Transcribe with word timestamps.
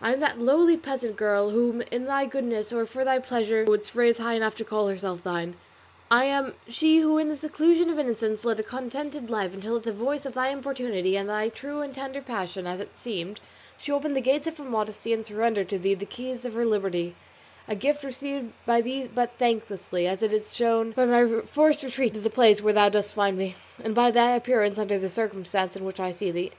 I 0.00 0.14
am 0.14 0.20
that 0.20 0.40
lowly 0.40 0.78
peasant 0.78 1.16
girl 1.18 1.50
whom 1.50 1.80
thou 1.80 1.84
in 1.90 2.06
thy 2.06 2.24
goodness 2.24 2.72
or 2.72 2.86
for 2.86 3.04
thy 3.04 3.18
pleasure 3.18 3.66
wouldst 3.66 3.94
raise 3.94 4.16
high 4.16 4.32
enough 4.32 4.54
to 4.54 4.64
call 4.64 4.88
herself 4.88 5.22
thine; 5.22 5.56
I 6.10 6.24
am 6.24 6.54
she 6.68 7.00
who 7.00 7.18
in 7.18 7.28
the 7.28 7.36
seclusion 7.36 7.90
of 7.90 7.98
innocence 7.98 8.46
led 8.46 8.58
a 8.58 8.62
contented 8.62 9.28
life 9.28 9.52
until 9.52 9.76
at 9.76 9.82
the 9.82 9.92
voice 9.92 10.24
of 10.24 10.32
thy 10.32 10.48
importunity, 10.52 11.18
and 11.18 11.28
thy 11.28 11.50
true 11.50 11.82
and 11.82 11.94
tender 11.94 12.22
passion, 12.22 12.66
as 12.66 12.80
it 12.80 12.96
seemed, 12.96 13.40
she 13.76 13.92
opened 13.92 14.16
the 14.16 14.22
gates 14.22 14.46
of 14.46 14.56
her 14.56 14.64
modesty 14.64 15.12
and 15.12 15.26
surrendered 15.26 15.68
to 15.68 15.78
thee 15.78 15.92
the 15.92 16.06
keys 16.06 16.46
of 16.46 16.54
her 16.54 16.64
liberty; 16.64 17.14
a 17.68 17.74
gift 17.74 18.04
received 18.04 18.52
by 18.64 18.80
thee 18.80 19.06
but 19.14 19.32
thanklessly, 19.38 20.06
as 20.06 20.22
is 20.22 20.28
clearly 20.30 20.44
shown 20.44 20.92
by 20.92 21.04
my 21.04 21.40
forced 21.42 21.82
retreat 21.82 22.14
to 22.14 22.20
the 22.20 22.30
place 22.30 22.62
where 22.62 22.72
thou 22.72 22.88
dost 22.88 23.14
find 23.14 23.36
me, 23.36 23.54
and 23.84 23.94
by 23.94 24.10
thy 24.10 24.30
appearance 24.30 24.78
under 24.78 24.98
the 24.98 25.10
circumstances 25.10 25.76
in 25.76 25.84
which 25.84 26.00
I 26.00 26.12
see 26.12 26.30
thee. 26.30 26.52